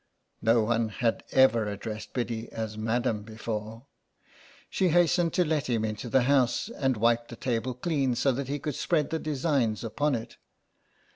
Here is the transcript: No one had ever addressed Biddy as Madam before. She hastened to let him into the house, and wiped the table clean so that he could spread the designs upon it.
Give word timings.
No 0.41 0.63
one 0.63 0.89
had 0.89 1.23
ever 1.31 1.67
addressed 1.67 2.13
Biddy 2.15 2.51
as 2.51 2.75
Madam 2.75 3.21
before. 3.21 3.85
She 4.67 4.87
hastened 4.89 5.31
to 5.33 5.45
let 5.45 5.67
him 5.67 5.85
into 5.85 6.09
the 6.09 6.23
house, 6.23 6.69
and 6.69 6.97
wiped 6.97 7.27
the 7.27 7.35
table 7.35 7.75
clean 7.75 8.15
so 8.15 8.31
that 8.31 8.47
he 8.47 8.57
could 8.57 8.73
spread 8.73 9.11
the 9.11 9.19
designs 9.19 9.83
upon 9.83 10.15
it. 10.15 10.37